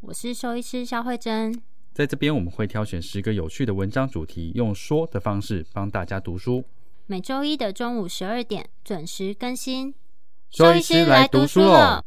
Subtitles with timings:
[0.00, 1.58] 我是兽医师肖慧珍，
[1.94, 6.64] 在这边我们会挑选十个有趣的文章主题，用说的方式帮大家读书。
[7.06, 9.94] 每周一的中午十二点准时更新。
[10.50, 12.04] 兽医师来读书了。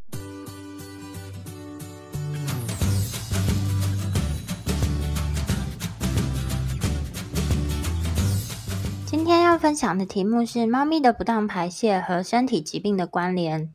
[9.04, 13.74] 今天要分享的题目是猫咪的不当排泄和身体疾病的关联。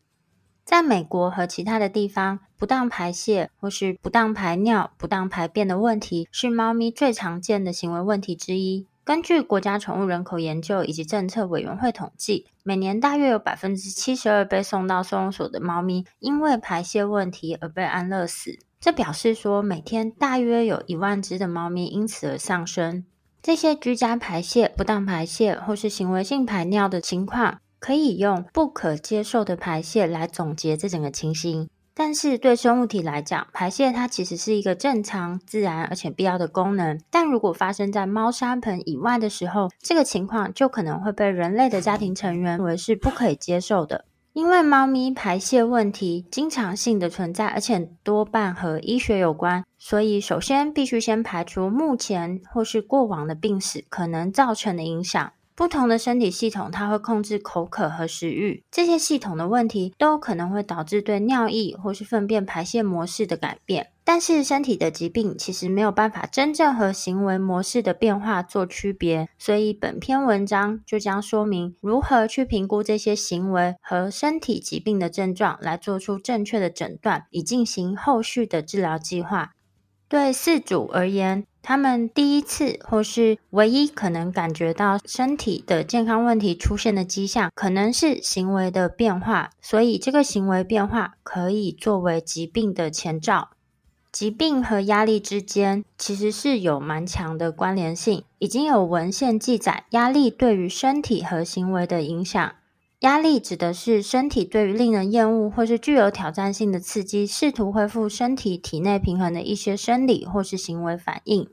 [0.65, 8.87] 在美国和其他的地方，不当排泄或是不当排尿、不当排便的问题是猫咪最常见的行为问题之一。
[9.03, 18.57] 根据国家宠物人口研究以及政策委员会统计，每年大约有百分之七十二被送到收容所的猫咪因为排泄问题而被安乐死。
[18.79, 23.05] 这表示说，每天大约有一万只的猫咪因此而丧生。
[23.43, 36.99] 这些居家排泄、不当排泄或是行为性排尿的情况，可以用不可接受的排泄来总结这整个情形，但是对生物体来讲，排泄它其实是一个正常、自然而且必要的功能。
[37.11, 44.05] 但如果发生在猫砂盆以外的时候，这个情况就可能会被人类的家庭成员认为是不可以接受的。
[44.33, 55.31] 因为猫咪排泄问题经常性的存在，而且多半和医学有关，所以首先必须先排除目前或是过往的病史可能造成的影响。
[55.55, 63.91] 不同的身体系统，它会控制口渴和食欲，这些系统的问题都可能会导致对尿液或是粪便排泄模式的改变。
[64.03, 79.53] 但是，身体的疾病其实没有办法真正和行为模式的变化做区别，所以本篇文章就将说明如何去评估这些行为和身体疾病的症状，来做出正确的诊断，以进行后续的治疗计划。
[80.07, 93.49] 对饲主而言，他们第一次或是唯一可能感觉到身体的健康问题出现的迹象，可能是行为的变化，所以这个行为变化可以作为疾病的前兆。
[94.11, 102.53] 疾病和压力之间其实是有蛮强的关联性，已经有文献记载压力对于身体和行为的影响。
[102.99, 111.47] 压力指的是身体对于令人厌恶或是具有挑战性的刺激，试图恢复身体体内平衡的一些生理或是行为反应。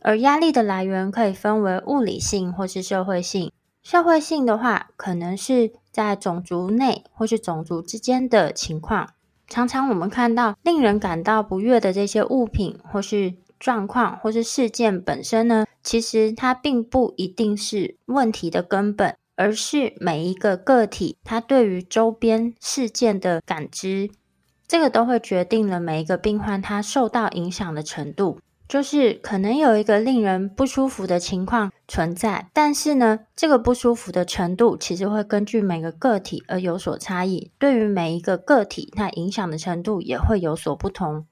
[0.00, 3.52] 而压力的来源可以分为物理性或是社会性。
[3.82, 9.10] 社会性的话，可能是在种族内或是种族之间的情况。
[9.46, 19.16] 常常我们看到令人感到不悦的这些物品或是状况或是事件本身呢，其实它并不一定是问题的根本。
[19.40, 24.10] 而是每一个个体，他对于周边事件的感知，
[24.66, 28.40] 这个都会决定了每一个病患他受到影响的程度。
[28.68, 37.50] 就是可能有一个令人不舒服的情况存在，但是呢，这个不舒服的程度其实会根据每个个体而有所差异。
[37.58, 41.24] 对于每一个个体，它影响的程度也会有所不同。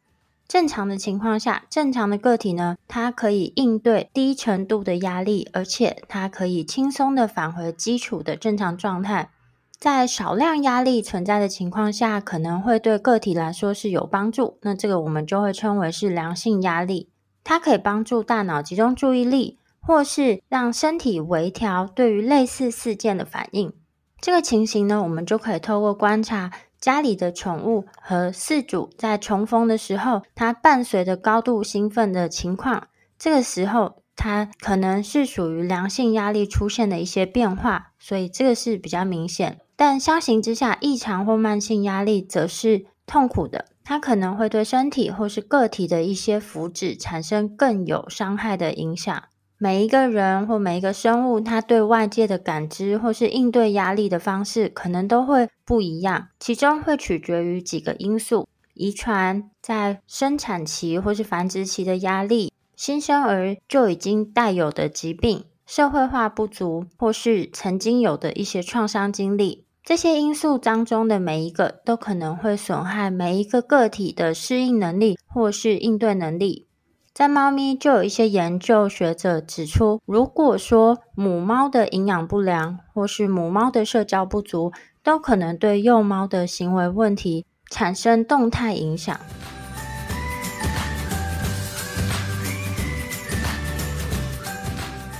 [0.48, 9.30] 正常的情况下，正常的个体呢，它可以应对低程度的压力，而且它可以轻松的返回基础的正常状态。
[9.76, 14.56] 在少量压力存在的情况下，可能会对个体来说是有帮助。
[14.62, 17.10] 那这个我们就会称为是良性压力，
[17.48, 23.72] 它可以帮助大脑集中注意力，或是让身体微调对于类似事件的反应。
[24.20, 26.50] 这个情形呢，我们就可以透过观察。
[26.80, 39.60] 家里的宠物和饲主在重逢的时候，它伴随着高度兴奋的情况，这个时候它可能是属于良性压力出现的一些变化，所以这个是比较明显。
[39.76, 49.22] 但相形之下，异常或慢性压力则是痛苦的，它可能会对身体或是个体的一些福祉产生更有伤害的影响。
[49.58, 56.26] 每一个人或每一个生物，它对外界的感知或是应对压力的方式，可能都会不一样。
[56.40, 69.65] 其中会取决于几个因素：遗传、在生产期或是繁殖期的压力、新生儿就已经带有的疾病、社会化不足或是曾经有的一些创伤经历。
[69.86, 76.66] 这些因素当中的每一个，都可能会损害每一个个体的适应能力或是应对能力。
[77.14, 84.72] 在猫咪就有一些研究学者指出，如果说母猫的营养不良或是母猫的社交不足，
[85.04, 89.16] 都可能对幼猫的行为问题产生动态影响。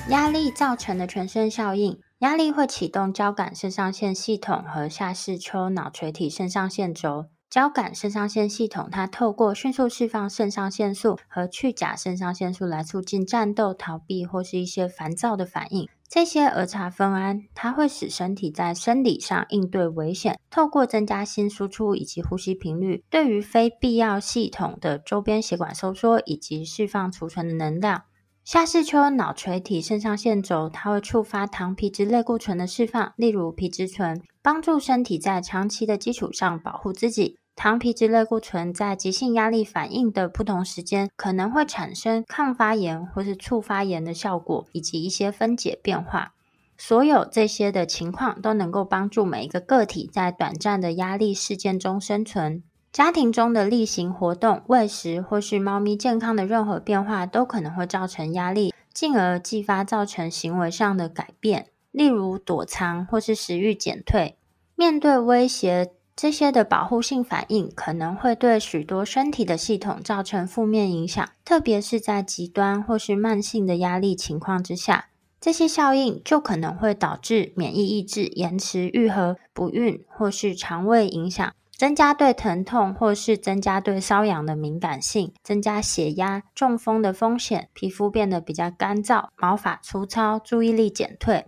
[0.08, 7.26] 压力造成的全身效应，压力会启动交感肾上腺系统和下视丘脑垂体肾上腺轴。
[7.50, 15.88] 交感肾上腺系统它透过迅速释放肾上腺素和去甲肾上腺素来促进战斗、逃避或是一些烦躁的反应。
[16.08, 28.04] 这些儿茶酚胺它会使身体在生理上应对危险，透过增加心输出以及呼吸频率，对于非必要系统的周边血管收缩以及释放储存的能量。
[28.46, 37.40] 下视丘脑垂体肾上腺轴，它会触发糖皮质类固醇的释放，例如皮质醇，帮助身体在长期的基础上保护自己。
[37.56, 46.34] 糖皮质类固醇在急性压力反应的不同时间，可能会产生抗发炎或是促发炎的效果，以及一些分解变化。
[46.78, 52.62] 所有这些的情况都能够帮助每一个个体在短暂的压力事件中生存。
[52.96, 64.38] 家庭中的例行活动、喂食或是猫咪健康的任何变化，都可能会造成压力，进而继发造成行为上的改变，例如躲藏或是食欲减退。
[64.76, 75.08] 面对威胁，这些的保护性反应可能会对许多身体的系统造成负面影响，特别是在极端或是慢性的压力情况之下，
[75.38, 81.52] 这些效应就可能会导致免疫抑制、延迟愈合、不孕或是肠胃影响。
[81.76, 91.46] 增加对疼痛或是增加对瘙痒的敏感性，增加血压、中风的风险，皮肤变得比较干燥，毛发粗糙，注意力减退。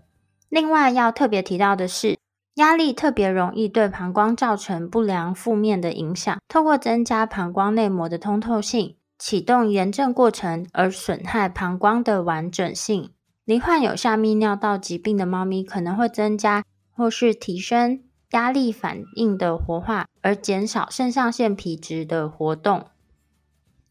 [0.50, 2.18] 另外要特别提到的是，
[2.56, 13.10] 压力特别容易对膀胱造成不良负面的影响，透过增加膀胱内膜的通透性，启动炎症过程，而损害膀胱的完整性。
[13.46, 16.62] 罹患有下泌尿道疾病的猫咪可能会增加
[16.94, 18.02] 或是提升。
[18.32, 22.86] 压力反应的活化，而减少肾上腺皮质的活动。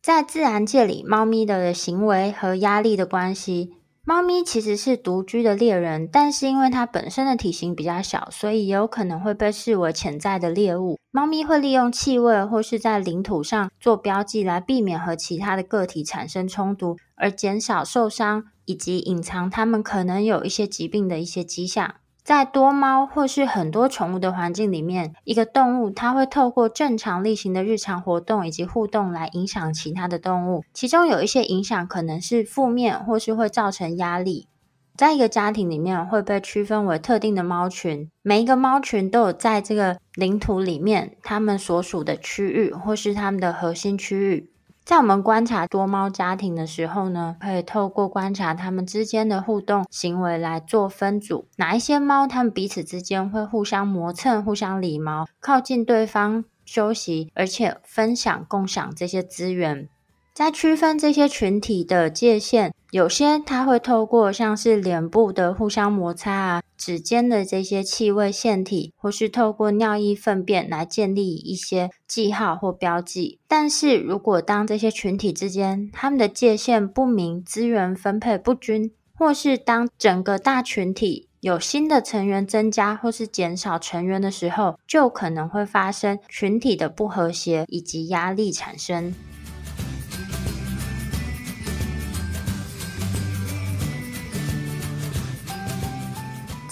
[0.02, 3.74] 在自然界里，猫咪的行为和压力的关系。
[4.06, 10.98] 猫咪其实是独居的猎人，但是因为它本身的体型比较小，所以也有可能会被视为潜在的猎物。
[11.12, 21.96] 猫咪会利用气味或是在领土上做标记，来避免和其他的个体产生冲突，而减少受伤以及隐藏它们可能有一些疾病的一些迹象。
[22.28, 34.50] 在多猫或是很多宠物的环境里面，一个动物它会透过正常例行的日常活动以及互动来影响其他的动物，其中有一些影响可能是负面或是会造成压力。
[34.98, 44.52] 在一个家庭里面会被区分为特定的猫群，每一个猫群都有在这个领土里面它们所属的区域或是它们的核心区域。
[44.88, 51.46] 在我们观察多猫家庭的时候呢，可以透过观察它们之间的互动行为来做分组。
[51.58, 59.90] 哪一些猫，它们彼此之间会互相磨蹭、互相理毛、靠近对方休息，而且分享、共享这些资源。
[60.34, 73.40] 在区分这些群体的界限，有些它会透过像是脸部的互相摩擦啊、指尖的这些气味腺体，或是透过尿液粪便来建立一些记号或标记。
[73.48, 89.14] 但是如果当这些群体之间它们的界限不明、资源分配不均，或是当整个大群体有新的成员增加或是减少成员的时候，就可能会发生群体的不和谐以及压力产生。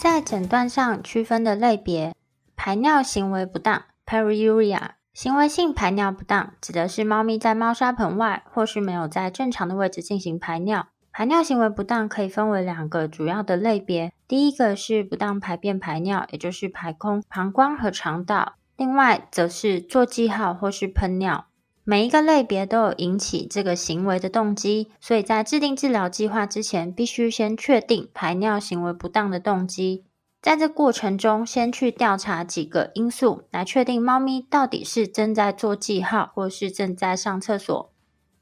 [0.05, 2.13] 在诊断上区分的类别，
[2.55, 10.89] 排尿行为不当 （Polyuria） 行为性排尿不当，指的是猫咪在猫砂盆外或是没有在正常的位置进行排尿。
[11.11, 21.47] 排尿行为不当可以分为两个主要的类别，第一个是不当排便排尿，也就是排空膀胱和肠道；另外则是做记号或是喷尿。
[21.87, 30.03] 每一个类别都有引起这个行为的动机，所以在制定治疗计划之前，必须先确定排尿行为不当的动机。
[30.41, 37.91] 在这过程中，先去调查几个因素，来确定猫咪到底是正在做记号，或是正在上厕所。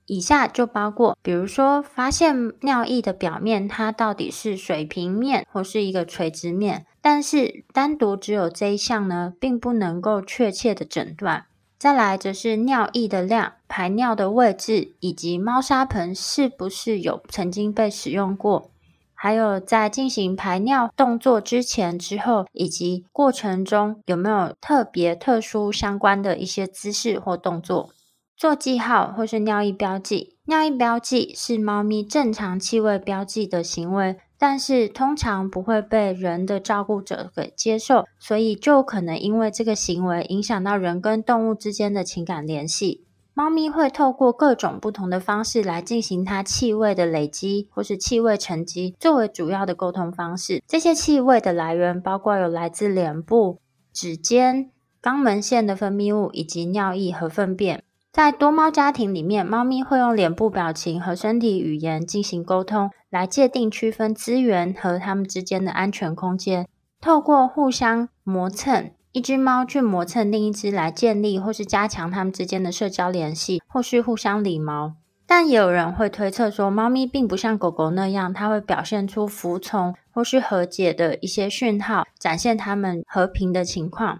[0.05, 6.85] 以下就包括，比如说发现尿液的表面，它到底是水平面或是一个垂直面。
[7.01, 11.45] 但是单独只有这一项呢，并不能够确切的诊断。
[11.83, 18.71] 再来则是尿液的量、排尿的位置，以及猫砂盆是不是有曾经被使用过，
[19.13, 27.89] 还有在进行排尿动作之前、之后，以及过程中有没有特别特殊相关的一些姿势或动作。
[28.37, 34.15] 做记号或是尿液标记，尿液标记是猫咪正常气味标记的行为。
[34.45, 43.05] 但是通常不会被人的照顾者给接受，所以就可能因为这个行为影响到人跟动物之间的情感联系。
[43.33, 50.61] 猫咪会透过各种不同的方式来进行它气味的累积，或是气味沉积，作为主要的沟通方式。
[50.67, 53.61] 这些气味的来源包括有来自脸部、
[53.93, 54.71] 指尖、
[55.01, 57.85] 肛门腺的分泌物，以及尿液和粪便。
[58.13, 66.67] 在多猫家庭里面，猫咪会用脸部表情和身体语言进行沟通，来界定区分资源和它们之间的安全空间。
[67.01, 68.91] 透过互相磨蹭。
[69.13, 74.93] 一只猫去磨蹭另一只，来建立或是加强它们之间的社交联系，或是互相理毛。
[75.25, 84.19] 但也有人会推测说，猫咪并不像狗狗那样，它会表现出服从或是和解的一些讯号，展现它们和平的情况。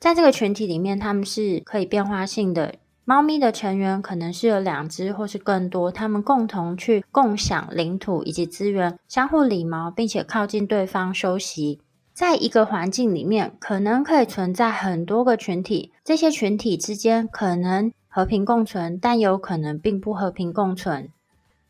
[0.00, 2.74] 在这个群体里面，它们是可以变化性的。
[3.08, 11.80] 猫咪的成员可能是有两只或是更多，它们共同去共享领土以及资源，相互理毛，并且靠近对方休息。
[12.12, 21.08] 在一个环境里面，可能可以存在很多个群体，这些群体之间可能和平共存，但有可能并不和平共存。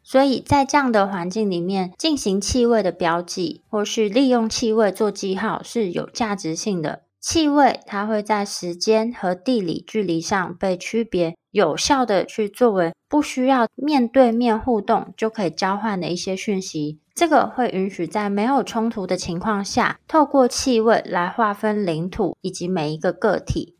[0.02, 7.02] 所以在这样的环境里面，进行气味的标记，或是利用气味做记号是有价值性的。
[7.20, 17.00] 气味它会在时间和地理距离上被区别，有效的去作为不需要面对面互动就可以交换的一些讯息。
[17.14, 23.74] 这个会允许在没有冲突的情况下，透过气味来划分领土以及每一个个体。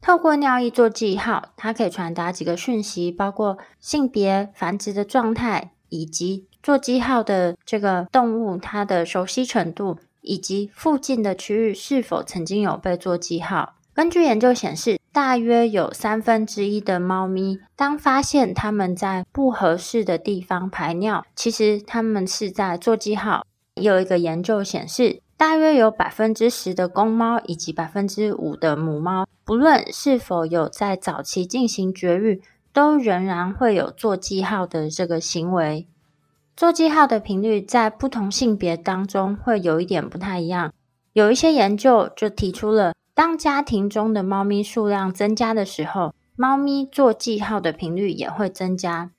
[0.00, 13.74] 透过尿液做记号，它可以传达几个讯息，包括性别、繁殖的状态，以及做记号的这个动物它的熟悉程度，以及附近的区域是否曾经有被做记号。
[13.92, 23.44] 根据研究显示，大约有三分之一的猫咪，当发现它们在不合适的地方排尿，其实它们是在做记号。
[23.74, 32.40] 有一个研究显示，大约有百分之十的公猫以及百分之五的母猫，不论是否有在早期进行绝育，
[32.72, 35.86] 都仍然会有做记号的这个行为。
[36.60, 40.74] 做记号的频率在不同性别当中会有一点不太一样。
[41.14, 42.92] 有一些研究就提出了。
[43.14, 49.10] 当家庭中的猫咪数量增加的时候，猫咪做记号的频率也会增加。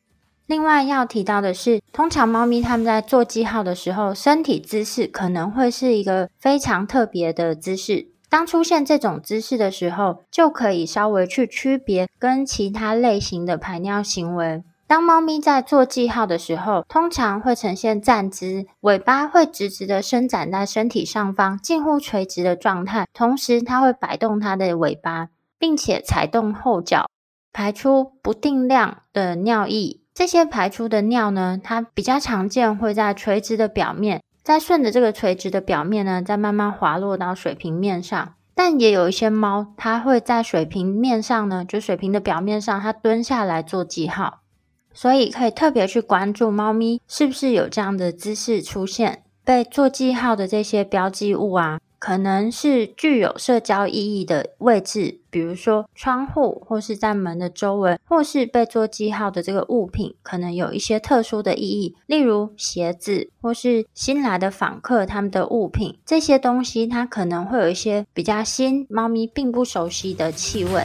[0.45, 8.10] 另外要提到的是，通常猫咪它们在做记号的时候，身体姿势可能会是一个非常特别的姿势。
[8.29, 14.62] 当出现这种姿势的时候，就可以稍微去区别跟其他类型的排尿行为。
[14.91, 23.07] 当猫咪在做记号的时候，通常会呈现站姿，尾巴会直直的伸展在身体上方，近乎垂直的状态。
[23.13, 27.10] 同时，它会摆动它的尾巴，并且踩动后脚，
[27.53, 30.01] 排出不定量的尿液。
[30.13, 38.33] 这些排出的尿呢，它比较常见会在垂直的表面，再顺着这个垂直的表面呢，再慢慢滑落到水平面上。
[38.53, 44.40] 但也有一些猫，它会在水平面上呢，就水平的表面上，它蹲下来做记号。
[44.93, 70.83] 所以可以特别去关注猫咪是不是有这样的姿势出现，被做记号的这些标记物啊，可能是具有社交意义的位置，比如说窗户或是在门的周围，或是被做记号的这个物品，可能有一些特殊的意义，例如鞋子或是新来的访客他们的物品，这些东西它可能会有一些比较新，猫咪并不熟悉的气味。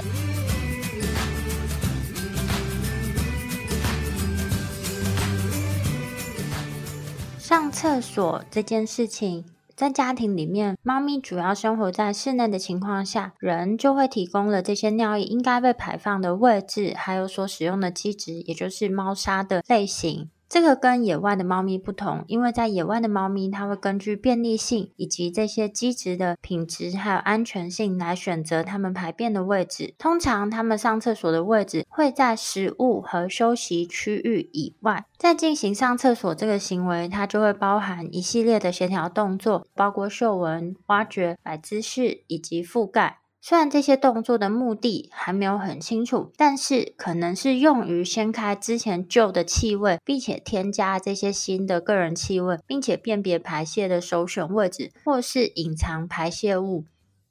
[7.48, 9.44] 上厕所这件事情，
[9.76, 20.28] 在家庭里面，猫咪主要生活在室内的情况下，人就会提供了这些尿液应该被排放的位置，还有所使用的基质，也就是猫砂的类型。
[20.48, 29.94] 这个跟野外的猫咪不同，因为在野外的猫咪，它会根据便利性以及这些机制的品质还有安全性来选择它们排便的位置。
[29.98, 35.04] 通常，它们上厕所的位置会在食物和休息区域以外。
[35.16, 43.18] 在进行上厕所这个行为，它就会包含一系列的协调动作，包括嗅闻、挖掘、摆姿势以及覆盖。
[43.48, 56.86] 虽然这些动作的目的还没有很清楚，但是可能是用于掀开之前旧的气味，并且添加这些新的个人气味，并且辨别排泄的首选位置，或是隐藏排泄物。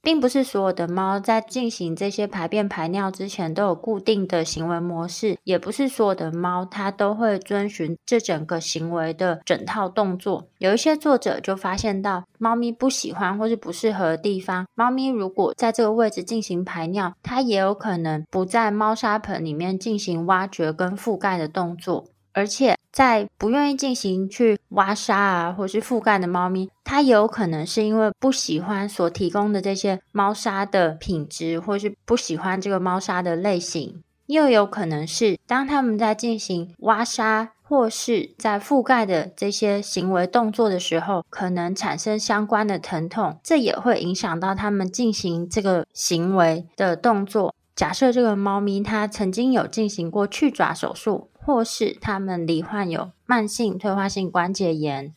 [0.06, 10.46] 并不是所有的猫在进行这些排便排尿之前都有固定的行为模式，也不是所有的猫它都会遵循这整个行为的整套动作。
[10.60, 22.06] 有一些作者就发现到，猫咪不喜欢或是不适合的地方，猫咪如果在这个位置进行排尿，它也有可能不在猫砂盆里面进行挖掘跟覆盖的动作。
[22.36, 34.04] 而且，在不愿意进行去挖沙啊，或是覆盖的猫咪，它也有可能是因为不喜欢所提供的这些猫砂的品质，或是不喜欢这个猫砂的类型。
[34.28, 47.56] 又有可能是当他们在进行挖沙或是在覆盖的这些行为动作的时候，可能产生相关的疼痛，这也会影响到他们进行这个行为的动作。
[47.76, 55.14] 假设这个猫咪它曾经有进行过去爪手术，或是它们罹患有慢性退化性关节炎。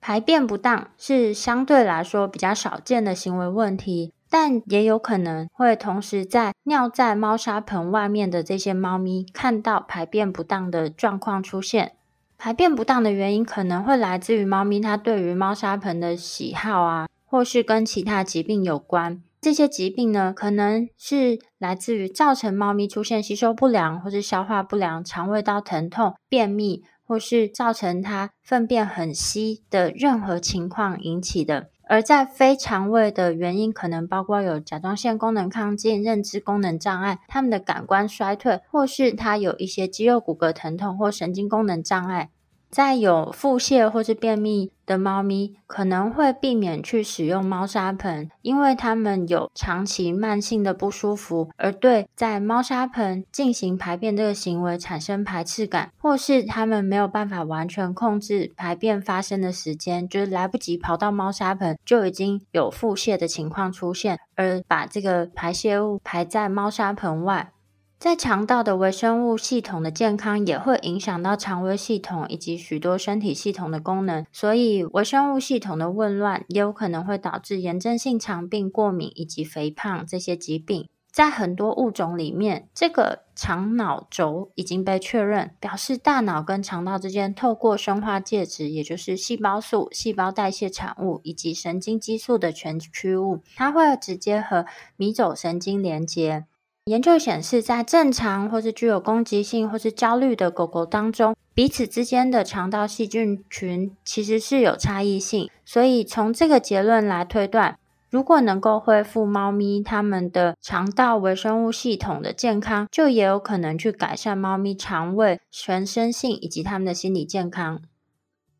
[0.00, 11.92] 排便不当是相对来说比较少见的行为问题，但也有可能会同时在尿在猫砂盆外面的这些猫咪看到排便不当的状况出现。
[12.38, 19.20] 排便不当的原因可能会来自于猫咪它对于猫砂盆的喜好啊，或是跟其他疾病有关。
[19.40, 26.84] 这些疾病呢，可能是来自于造成猫咪出现吸收不良，或是消化不良、肠胃道疼痛、便秘。
[27.08, 42.28] 或是造成它粪便很稀的任何情况引起的，而在非肠胃的原因，可能包括有甲状腺功能亢进、认知功能障碍、它们的感官衰退，或是它有一些肌肉骨骼疼痛或神经功能障碍。
[42.70, 67.50] 在有腹泻或是便秘的猫咪，可能会避免去使用猫砂盆，因为它们有长期慢性的不舒服，而对在猫砂盆进行排便这个行为产生排斥感，或是它们没有办法完全控制排便发生的时间，就是来不及跑到猫砂盆，就已经有腹泻的情况出现，而把这个排泄物排在猫砂盆外。
[67.98, 80.88] 在肠道的微生物系统的健康也会影响到肠胃系统以及许多身体系统的功能，所以微生物系统的紊乱也有可能会导致炎症性肠病、过敏以及肥胖这些疾病。
[81.10, 96.44] 在很多物种里面，这个肠脑轴已经被确认，表示大脑跟肠道之间透过生化介质，也就是细胞素、细胞代谢产物以及神经激素的全驱物，它会直接和迷走神经连接。
[96.88, 105.50] 研究显示，在正常或是具有攻击性或是焦虑的狗狗当中，彼此之间的肠道细菌群其实是有差异性。
[105.66, 117.82] 所以从这个结论来推断，如果能够恢复猫咪它们的肠道微生物系统的健康，就也有可能去改善猫咪肠胃全身性以及它们的心理健康。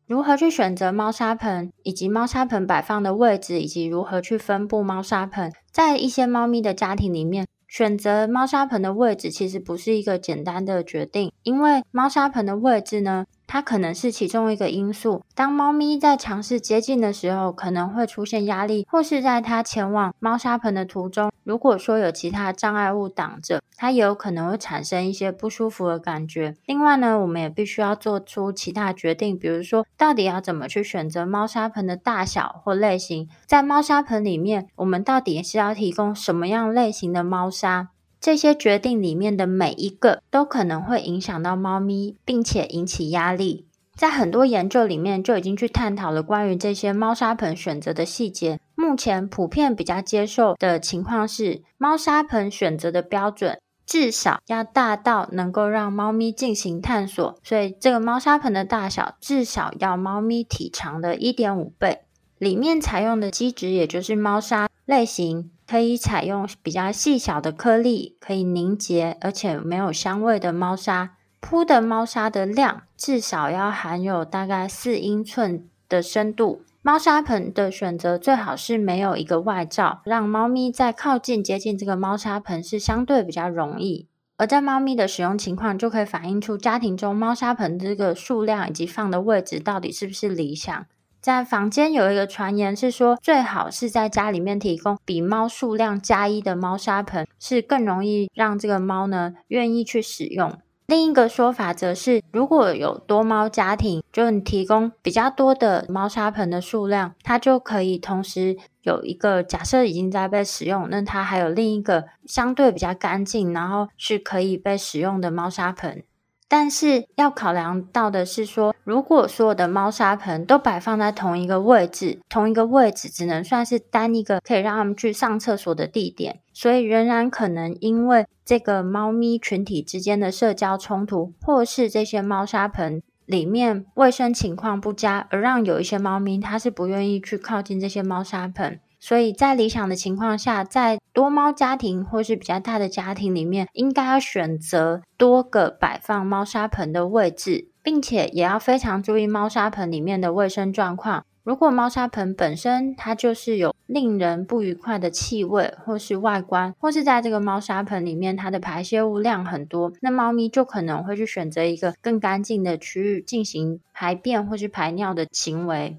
[0.05, 7.47] 如何去选择猫砂盆，以及猫砂盆摆放的位置，以及如何去分布猫砂盆，在一些猫咪的家庭里面。
[7.69, 15.23] 选择猫砂盆的位置其实不是一个简单的决定，因为猫砂盆的位置呢，它可能是其中一个因素。
[15.33, 26.55] 当猫咪在尝试接近的时候，可能会出现压力，或是在它前往猫砂盆的途中，如果说有其他障碍物挡着，它也有可能会产生一些不舒服的感觉。
[26.67, 33.27] 另外呢，我们也必须要做出其他决定，比如说到底要怎么去选择猫砂盆的大小或类型。
[33.47, 37.87] 在猫砂盆里面，我们到底是要提供什么样类型的猫砂？
[38.21, 43.65] 这些决定里面的每一个都可能会影响到猫咪，并且引起压力。
[43.95, 48.59] 在很多研究里面就已经去探讨了关于这些猫砂盆选择的细节。
[48.75, 62.01] 目前普遍比较接受的情况是，猫砂盆选择的标准至少要大到能够让猫咪进行探索，所以这个猫砂盆的大小至少要猫咪体长的一点五倍。
[62.37, 65.51] 里面采用的基质也就是猫砂类型。
[65.69, 71.11] 可以采用比较细小的颗粒，可以凝结，而且没有香味的猫砂。
[71.39, 76.63] 铺的猫砂的量至少要含有大概四英寸的深度。
[76.81, 84.07] 猫砂盆的选择最好是没有一个外罩，让猫咪在靠近接近这个猫砂盆是相对比较容易。
[84.37, 90.87] 而在猫咪的使用情况，就可以反映出家庭中猫砂盆这个数量以及放的位置到底是不是理想。
[91.21, 100.57] 在坊间有一个传言是说，最好是在家里面提供比猫数量加一的猫砂盆，是更容易让这个猫呢愿意去使用。
[100.87, 116.03] 另一个说法则是，如果有多猫家庭，就你提供比较多的猫砂盆的数量，它就可以同时有一个假设已经在被使用，那它还有另一个相对比较干净，然后是可以被使用的猫砂盆。
[116.51, 138.79] 但是要考量到的是说，如果所有的猫砂盆都摆放在同一个位置，同一个位置只能算是单一个可以让他们去上厕所的地点，所以仍然可能因为这个猫咪群体之间的社交冲突，或是这些猫砂盆里面卫生情况不佳，而让有一些猫咪它是不愿意去靠近这些猫砂盆。
[138.99, 151.25] 所以在理想的情况下，在多猫家庭或是比较大的家庭里面，应该要选择多个摆放猫砂盆的位置，并且也要非常注意猫砂盆里面的卫生状况。
[151.43, 165.97] 如果猫砂盆本身它就是有令人不愉快的气味，或是外观，或是在这个猫砂盆里面它的排泄物量很多，那猫咪就可能会去选择一个更干净的区域进行排便或是排尿的行为。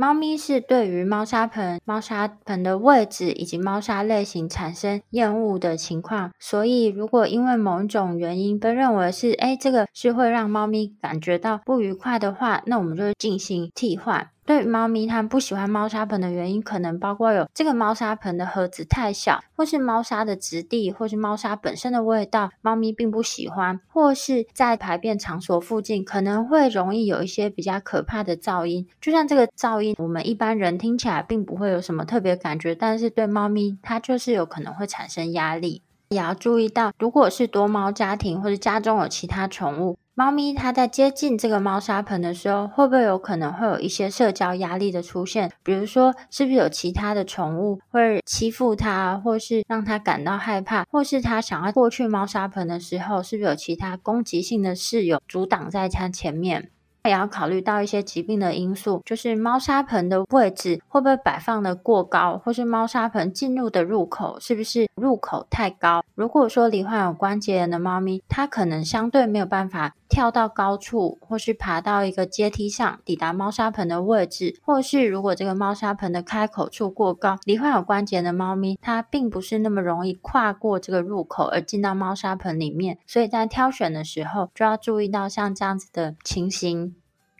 [0.00, 14.30] 猫咪是对于猫砂盆、猫砂盆的位置以及猫砂类型产生厌恶的情况，所以如果因为某种原因被认为是，诶，这个是会让猫咪感觉到不愉快的话，那我们就进行替换。
[14.50, 28.88] 对于猫咪，它们不喜欢猫砂盆的原因，可能包括有这个猫砂盆的盒子太小，或是猫砂的质地，或是猫砂本身的味道，猫咪并不喜欢，或是在排便场所附近可能会容易有一些比较可怕的噪音。
[29.00, 35.82] 就像这个噪音，我们一般人听起来并不会有什么特别感觉，但是对猫咪，它就是有可能会产生压力。
[36.08, 39.96] 也要注意到，如果是多猫家庭，或者家中有其他宠物。
[40.20, 45.50] 猫咪它在接近这个猫砂盆的时候，会不会有可能会有一些社交压力的出现？
[45.62, 56.68] 比如说，是不是有其他的宠物会欺负它，或是让它感到害怕，或是它想要过去猫砂盆的时候，是不是有其他攻击性的室友阻挡在它前面？
[57.04, 66.04] 也要考虑到一些疾病的因素，就是猫砂盆的位置会不会摆放的过高，或是猫砂盆进入的入口是不是入口太高？
[66.14, 86.96] 如果说罹患有关节炎的猫咪，它可能相对没有办法跳到高处，或是爬到一个阶梯上抵达猫砂盆的位置，或是如果这个猫砂盆的开口处过高，罹患有关节的猫咪，它并不是那么容易跨过这个入口而进到猫砂盆里面，所以在挑选的时候就要注意到像这样子的情形。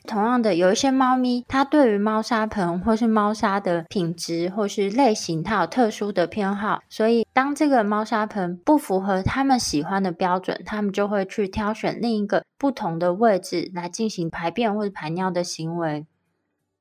[0.06, 16.06] 同样的，有一些猫咪，它对于猫砂盆或是猫砂的品质或是类型，它有特殊的偏好，所以当这个猫砂盆不符合它们喜欢的标准，它们就会去挑选另一个不同的位置来进行排便或者排尿的行为。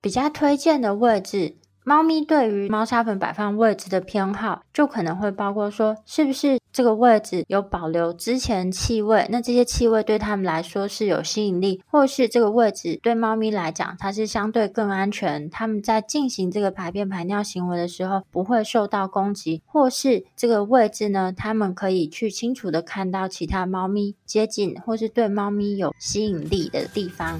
[0.01, 1.58] 比较推荐的位置。
[1.89, 27.39] 猫咪对于猫砂盆摆放位置的偏好，就可能会包括说，是不是这个位置有保留之前气味，那这些气味对他们来说是有吸引力，或是这个位置对猫咪来讲，它是相对更安全，他们在进行这个排便排尿行为的时候不会受到攻击，或是这个位置呢，他们可以去清楚的看到其他猫咪接近，或是对猫咪有吸引力的地方。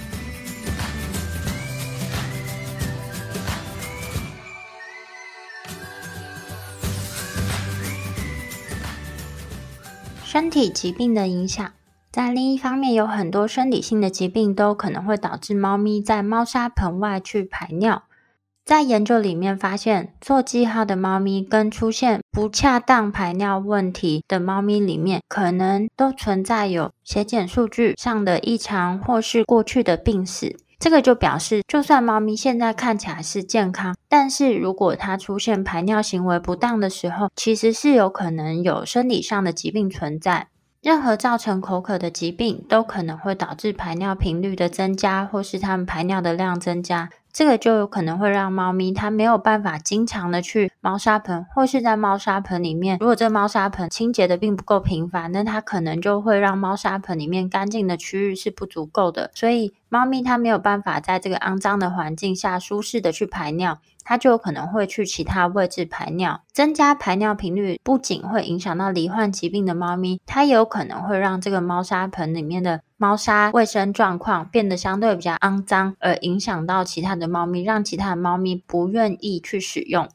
[10.31, 11.73] 身体疾病的影响，
[12.09, 18.03] 在另一方面，有很多生理性的疾病都可能会导致猫咪在猫砂盆外去排尿。
[18.63, 30.55] 在研究里面发现，做记号的猫咪跟出现不恰当排尿问题的猫咪里面，可能都存在有血检数据上的异常，或是过去的病史。
[30.81, 40.47] 这个就表示，就算猫咪现在看起来是健康，但是如果它出现排尿行为不当的时候，其实是有可能有生理上的疾病存在。
[40.81, 47.11] 任何造成口渴的疾病，都可能会导致排尿频率的增加，或是它们排尿的量增加。
[47.31, 52.97] 这个就有可能会让猫咪它没有办法经常的去猫砂盆，或是在猫砂盆里面。
[52.99, 59.29] 如果这个猫砂盆清洁的并不够频繁，那它可能就会让猫砂盆里面干净的区域是不足够的。
[59.35, 66.39] 所以猫咪它没有办法在这个肮脏的环境下舒适的去排尿，它就有可能会去其他位置排尿。
[66.53, 80.07] 增加排尿频率不仅会影响到罹患疾病的猫咪，它也有可能会让这个猫砂盆里面的猫砂卫生状况变得相对比较肮脏，而影响到其他的猫咪，让其他的猫咪不愿意去使用。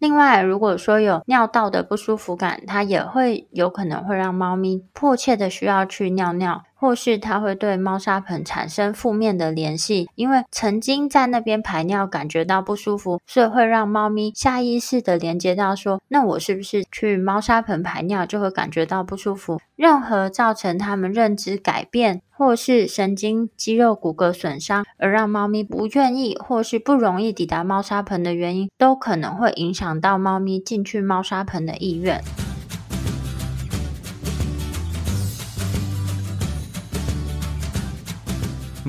[0.00, 6.64] 另外，如果说有尿道的不舒服感，它也会有可能会让猫咪迫切的需要去尿尿。
[6.80, 19.60] 或是它会对猫砂盆产生负面的联系，因为曾经在那边排尿感觉到不舒服，所以会让猫咪下意识的连接到说，那我是不是去猫砂盆排尿就会感觉到不舒服？
[19.76, 32.22] 任何造成它们认知改变，或是神经肌肉骨骼损伤，而让猫咪不愿意或是不容易抵达猫砂盆的原因，都可能会影响到猫咪进去猫砂盆的意愿。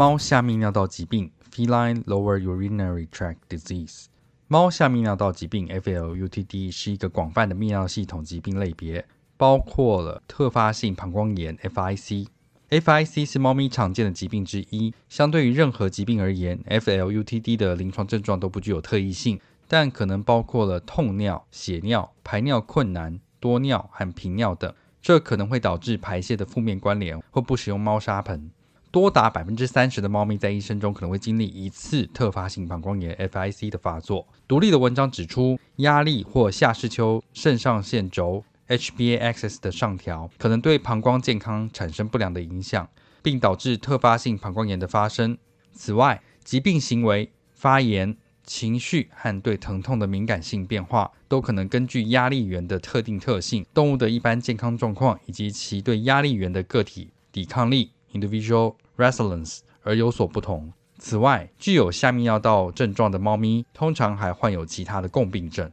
[0.02, 4.06] 猫下泌尿道疾病 （Feline Lower Urinary Tract Disease）。
[4.48, 9.06] 猫下泌尿道疾病 （FLUTD） 是一个广泛的泌尿系统疾病类别，
[9.38, 12.26] 包括了特发性膀胱炎 （FIC）。
[12.72, 14.92] FIC 是猫咪常见的疾病之一。
[15.08, 24.74] 相对于任何疾病而言，FLUTD 的临床症状都不具有特异性，但可能包括了痛尿、血尿、排尿困难、多尿和频尿等。
[25.00, 28.50] 这可能会导致排泄的负面关联或不使用猫砂盆。
[28.92, 34.28] 多达百分之三十的猫咪在一生中可能会经历一次特发性膀胱炎 FIC 的发作。
[34.48, 38.44] 独立的文章指出，压力或下视丘肾上腺轴。
[38.68, 42.88] HPA-Axis 的上调可能对膀胱健康产生不良的影响，
[43.22, 45.38] 并导致特发性膀胱炎的发生。
[45.74, 60.72] 此外，疾病行为、发炎、情绪和对疼痛的敏感性变化，都可能根据压力源的特定特性、动物的一般健康状况以及其对压力源的个体抵抗力 （Individual Resilience） 而有所不同。
[60.98, 65.72] 此外，具有下泌尿道症状的猫咪通常还患有其他的共病症。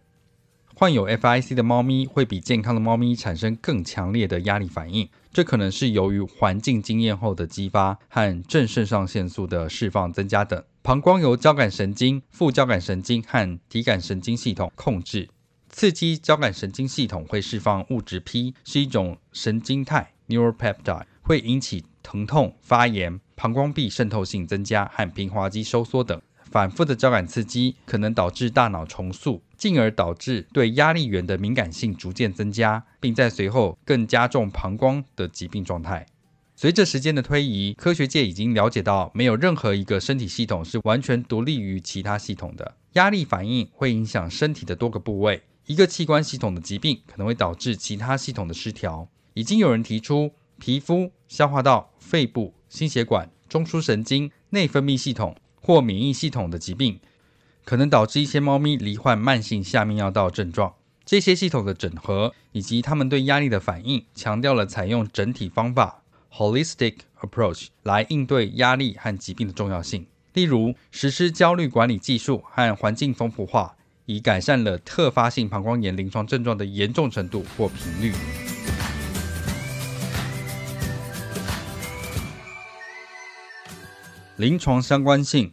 [0.74, 10.62] 患有 FIC 的猫咪会比健康的猫咪产生更强烈的压力反应，这可能是由于环境经验后的激发和正肾上腺素的释放增加等。
[10.80, 15.28] 膀胱由交感神经、副交感神经和体感神经系统控制。
[15.68, 26.18] 刺激交感神经系统会释放物质 P，是一种神经肽 （neuropeptide），会引起疼痛、发炎、膀胱壁渗透性增加和平滑肌收缩等。
[26.42, 36.06] 反复的交感刺激可能导致大脑重塑，进而导致对压力源的敏感性逐渐增加，并在随后更加重膀胱的疾病状态。
[36.56, 42.76] 随着时间的推移，科学界已经了解到，没有任何一个身体系统是完全独立于其他系统的。
[42.94, 49.06] 压力反应会影响身体的多个部位，一个器官系统的疾病可能会导致其他系统的失调。
[49.34, 55.36] 已经有人提出，皮肤、消化道、肺部、心血管、中枢神经、内分泌系统。
[55.60, 56.98] 或免疫系统的疾病，
[57.62, 60.76] 可能导致一些猫咪罹患慢性下泌尿道症状。
[61.04, 70.06] 这些系统的整合以及它们对压力的反应，强调了采用整体方法 （holistic approach） 来应对压力和疾病的重要性。
[70.32, 78.14] 例如，实施焦虑管理技术和环境丰富化，以改善了特发性膀胱炎临床症状的严重程度或频率。
[84.38, 85.52] 临床相关性，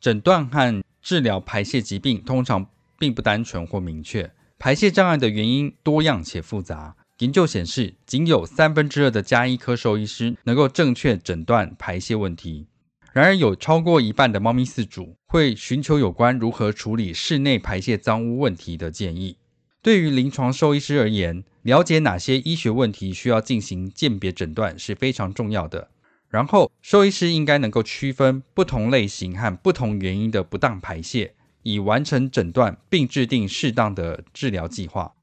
[0.00, 2.66] 诊断和治疗排泄疾病通常
[2.98, 4.32] 并不单纯或明确。
[4.58, 6.96] 排泄障碍的原因多样且复杂。
[7.18, 12.66] 研究显示，仅有三分之二的家医科兽医师能够正确诊断排泄问题。
[13.12, 19.36] 然而，有超过一半的猫咪饲主会寻求有关如何处理室内排泄脏污问题的建议。
[19.82, 25.90] 对于临床兽医师而言，了解哪些医学问题需要进行鉴别诊断是非常重要的。
[26.34, 35.14] 然后，兽医师应该能够区分不同类型和不同原因的不当排泄，以完成诊断并制定适当的治疗计划。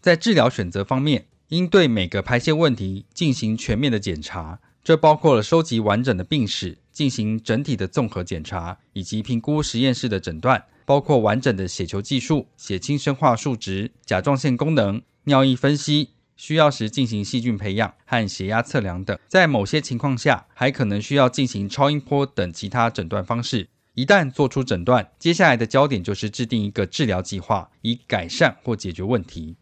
[0.00, 16.10] 在治疗选择方面，应对每个排泄问题进行全面的检查，这包括了收集完整的病史、进行整体的综合检查，以及评估实验室的诊断，包括完整的血球计数、血清生化数值、甲状腺功能、尿液分析。
[16.40, 23.68] 需要时进行细菌培养和血压测量等，在某些情况下还可能需要进行超音波等其他诊断方式。
[23.92, 29.56] 一旦做出诊断，接下来的焦点就是制定一个治疗计划，以改善或解决问题。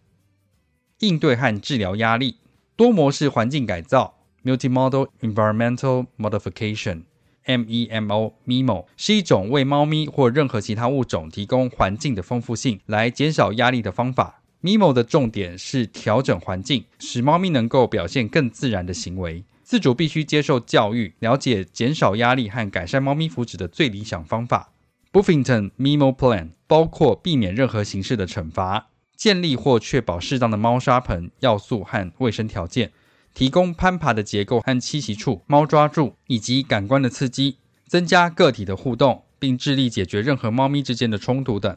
[1.00, 2.36] 应对和治疗压力，
[2.76, 4.14] 多模式环境改造
[4.44, 14.37] （Multimodal Environmental Modification，MEMO），MEMO 是一种为猫咪或任何其他物种提供环境的丰富性，来减少压力的方法。
[14.60, 19.44] MIMO 的重点是调整环境，使猫咪能够表现更自然的行为。
[19.64, 24.72] 饲主必须接受教育，了解减少压力和改善猫咪福祉的最理想方法。
[25.12, 32.90] Buffington MIMO Plan 包括避免任何形式的惩罚，建立或确保适当的猫砂盆要素和卫生条件，
[33.34, 41.76] 提供攀爬的结构和栖息处、猫抓住以及感官的刺激，增加个体的互动，并致力解决任何猫咪之间的冲突等。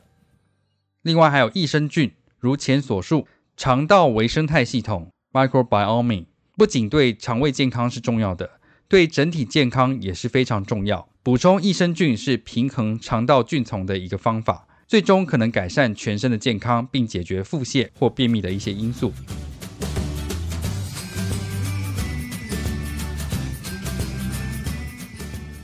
[1.03, 2.11] 另外还有益生菌。
[2.41, 6.25] 如前所述，肠道微生态系统 （microbiome）
[6.57, 8.49] 不仅对肠胃健康是重要的，
[8.87, 11.07] 对整体健康也是非常重要。
[11.21, 19.13] 补充益生菌是平衡肠道菌丛的一个方法，最终可能改善全身的健康，并解决腹泻或便秘的一些因素。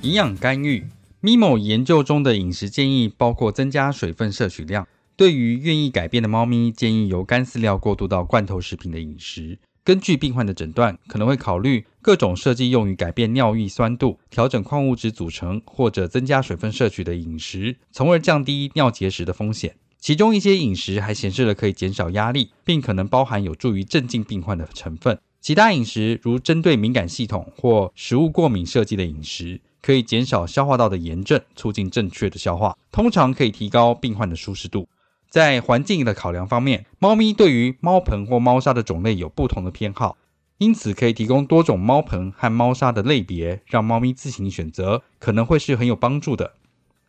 [0.04, 0.86] 营养干预
[1.24, 4.88] ，MIMO 研究中的饮食建议包括增加水分摄取量。
[5.18, 19.76] 对于愿意改变的猫咪，建议由干饲料过渡到罐头食品的饮食，根据病患的诊断，可能会考虑各种设计用于改变尿液酸度、调整矿物质组成或者增加水分摄取的饮食，从而降低尿结石的风险。
[20.00, 25.18] 其中一些饮食还显示了可以减少压力，并可能包含有助于镇静病患的成分。
[25.42, 34.88] 其他饮食如针对敏感系统或食物过敏设计的饮食，可以减少消化道的炎症，促进正确的消化，通常可以提高病患的舒适度。
[35.38, 40.18] 在环境的考量方面，猫咪对于猫盆或猫砂的种类有不同的偏好，
[40.58, 46.54] 因此可以提供多种猫盆和猫砂的类别，让猫咪自行选择，可能会是很有帮助的。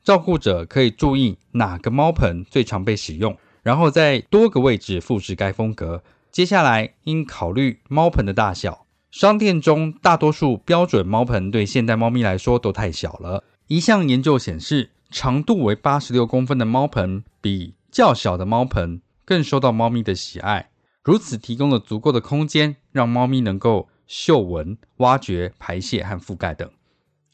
[0.05, 6.03] 照顾者可以注意哪个猫盆最常被使用，然后在多个位置复制该风格。
[6.31, 13.45] 接下来应考虑猫盆的大小，商店中大多数标准猫盆对现代猫咪来说都太小了。
[13.69, 20.71] 一项研究显示，长度为八十六公分的猫盆比较小的猫盆更受到猫咪的喜爱，
[21.03, 26.71] 如此提供了足够的空间，让猫咪能够嗅闻、挖掘、排泄和覆盖等。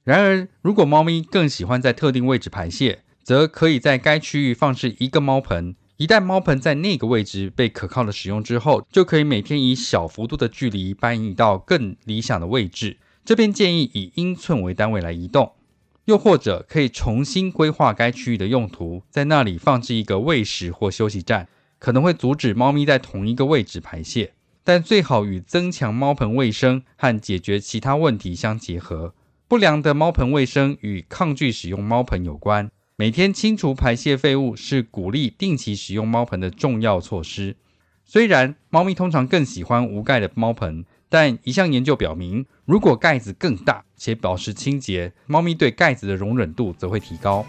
[0.04, 5.74] 然而，如果猫咪更喜欢在特定位置排泄，则可以在该区域放置一个猫盆。
[5.96, 12.98] 一旦猫盆在那个位置被可靠的使用之后，就可以每天以小幅度的距离搬移到更理想的位置。
[13.24, 15.52] 这边建议以英寸为单位来移动。
[16.06, 29.14] 又或者可以重新规划该区域的用途，在那里放置一个喂食或休息站，可能会阻止猫咪在同一个位置排泄，但最好与增强猫盆卫生和解决其他问题相结合。
[29.48, 37.56] 不良的猫盆卫生与抗拒使用猫盆有关，每天清除排泄废物是鼓励定期使用猫盆的重要措施。
[38.04, 40.84] 虽然猫咪通常更喜欢无盖的猫盆。
[41.10, 47.46] 但一项研究表明，如果盖子更大且保持清洁，猫咪对盖子的容忍度则会提高。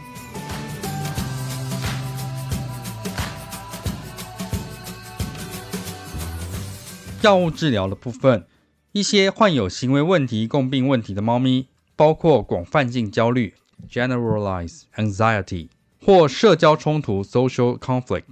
[7.21, 8.47] 药物治疗的部分，
[8.93, 13.53] 一些患有行为问题共病问题的猫咪，包括广泛性焦虑
[13.91, 15.67] （generalized anxiety）
[16.01, 18.23] 或社交冲突 （social conflict），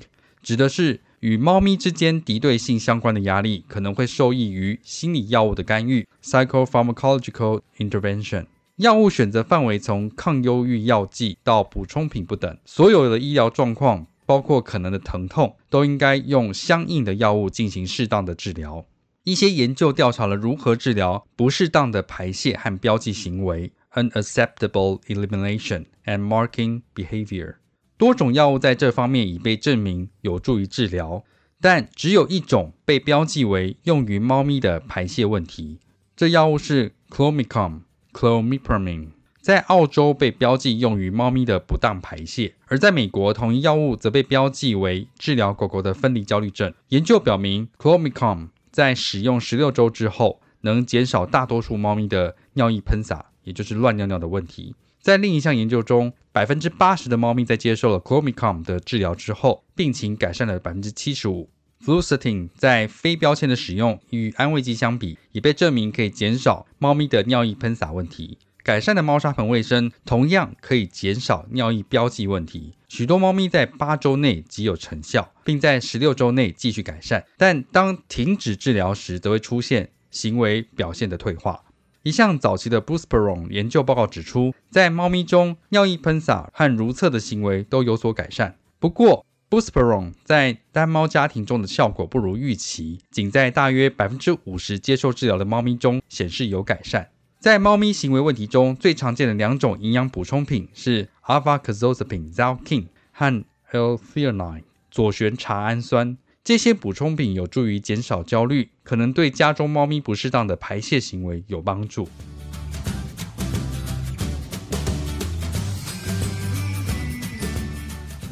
[0.42, 1.02] 指的是。
[1.24, 8.46] 与猫咪之间敌对性相关的压力可能会受益于心理药物的干预 （psychopharmacological intervention）。
[8.76, 18.86] 药物选择范围从抗忧郁药剂到补充品不等，所有的医疗状况，包括可能的疼痛，都应该用相应的药物进行适当的治疗。
[19.24, 27.56] 一些研究调查了如何治疗不适当的排泄和标记行为 （unacceptable elimination and marking behavior）。
[28.04, 31.24] 多种药物在这方面已被证明有助于治疗，
[31.62, 35.80] 但只有一种被标记为用于猫咪的排泄问题。
[36.14, 39.08] 这药物是 Clomicalm（Clomipramine），
[39.40, 46.74] 在澳洲被标记用于猫咪的不当排泄，而在美国，同一药物则被标记为治疗狗狗的分离焦虑症。
[46.90, 54.76] 研究表明，Clomicalm 在使用十六周之后，能减少大多数猫咪的尿液喷洒，也就是乱尿尿的问题。
[55.04, 61.50] 在另一项研究中，百分之八十的猫咪在接受了 Clomicalm 的治疗之后，病情改善了百分之七十五。
[61.84, 68.38] Fluoxetine 在非标签的使用与安慰剂相比，也被证明可以减少猫咪的尿液喷洒问题。
[68.64, 72.72] 改善的猫砂盆卫生同样可以减少尿液标记问题。
[72.88, 81.66] 许多猫咪在八周内即有成效，并在十六周内继续改善，但当停止治疗时，则会出现行为表现的退化。
[82.04, 88.58] 一项早期的 Buspirone 研究报告指出，在猫咪中，尿液喷洒和如厕的行为都有所改善。
[88.78, 97.08] 不过，Buspirone 在单猫家庭中的效果不如预期，仅在大约百分之五十接受治疗的猫咪中显示有改善。
[97.40, 106.18] 在猫咪行为问题中，最常见的两种营养补充品是 Alpha-Casozepine Zalkin 和 L-Theanine 左旋茶氨酸。
[106.46, 112.10] 这些补充品有助于减少焦虑，可能对家中猫咪不适当的排泄行为有帮助。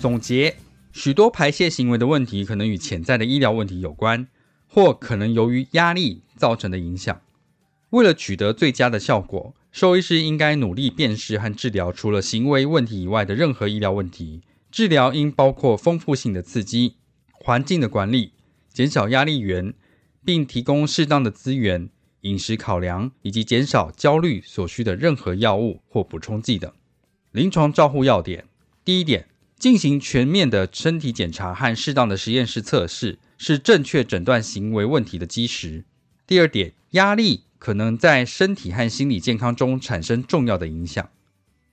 [0.01, 0.57] 总结：
[0.91, 4.27] 许多排泄行为的问题可能与潜在的医疗问题有关，
[4.67, 7.21] 或可能由于压力造成的影响。
[7.91, 14.41] 为了取得最佳的效果，兽医师应该努力辨识和治疗除了行为问题以外的任何医疗问题。
[14.69, 16.95] 治疗应包括丰富性的刺激。
[17.43, 18.33] 环境的管理，
[18.71, 19.73] 减少压力源，
[20.23, 21.89] 并提供适当的资源、
[22.21, 26.71] 饮食考量以及减少焦虑所需的任何药物或补充剂等。
[27.31, 28.45] 临床照护要点：
[28.85, 29.27] 第一点，
[29.57, 35.83] 进行全面的身体检查和适当的实验室测试，是正确诊断行为问题的基石。
[36.27, 41.09] 第二点，压力可能在身体和心理健康中产生重要的影响。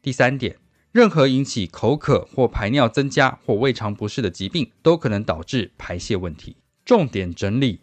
[0.01, 0.57] 第三点。
[0.91, 6.57] 任何引起口渴或排尿增加或胃肠不适的疾病，都可能导致排泄问题。
[6.85, 7.81] 重点整理：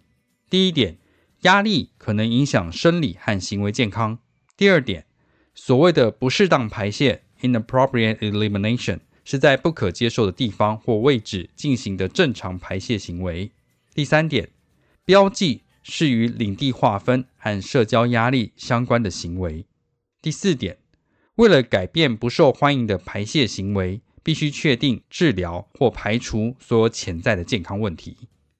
[0.49, 0.97] 第一点，
[1.41, 4.17] 压力可能影响生理和行为健康。
[4.57, 5.05] 第二点，
[5.53, 13.51] 所谓的不适当排泄 （inappropriate elimination） 是在不可接受的地方或位置进行的正常排泄行为。
[13.93, 14.49] 第三点，
[15.05, 19.65] 标记是与领地划分和社交压力相关的行为。
[20.21, 20.77] 第四点，
[21.35, 28.15] 为了改变不受欢迎的排泄行为，必须确定治疗或排除所有潜在的健康问题。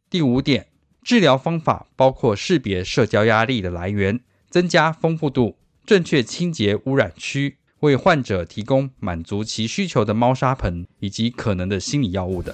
[0.09, 0.67] 第五点，
[1.01, 4.19] 治疗方法包括识别社交压力的来源，
[4.49, 5.55] 增加丰富度，
[5.85, 12.53] 正确清洁污染区，为患者提供满足其需求的猫砂盆，以及可能的心理药物等。